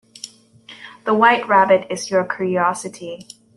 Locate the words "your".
2.09-2.23